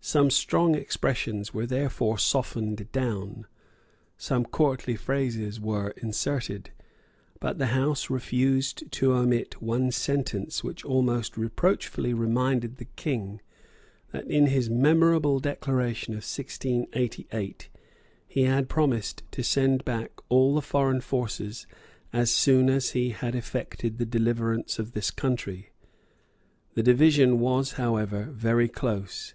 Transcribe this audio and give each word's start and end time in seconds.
Some 0.00 0.30
strong 0.30 0.76
expressions 0.76 1.52
were 1.52 1.66
therefore 1.66 2.18
softened 2.18 2.92
down; 2.92 3.48
some 4.16 4.44
courtly 4.44 4.94
phrases 4.94 5.58
were 5.60 5.88
inserted; 5.96 6.70
but 7.40 7.58
the 7.58 7.66
House 7.66 8.08
refused 8.08 8.88
to 8.92 9.14
omit 9.14 9.60
one 9.60 9.90
sentence 9.90 10.62
which 10.62 10.84
almost 10.84 11.36
reproachfully 11.36 12.14
reminded 12.14 12.76
the 12.76 12.84
King 12.84 13.40
that 14.12 14.24
in 14.30 14.46
his 14.46 14.70
memorable 14.70 15.40
Declaration 15.40 16.12
of 16.12 16.18
1688 16.18 17.68
he 18.28 18.42
had 18.44 18.68
promised 18.68 19.24
to 19.32 19.42
send 19.42 19.84
back 19.84 20.12
all 20.28 20.54
the 20.54 20.62
foreign 20.62 21.00
forces 21.00 21.66
as 22.12 22.30
soon 22.32 22.70
as 22.70 22.90
he 22.90 23.08
had 23.10 23.34
effected 23.34 23.98
the 23.98 24.06
deliverance 24.06 24.78
of 24.78 24.92
this 24.92 25.10
country. 25.10 25.70
The 26.74 26.84
division 26.84 27.40
was, 27.40 27.72
however, 27.72 28.28
very 28.30 28.68
close. 28.68 29.34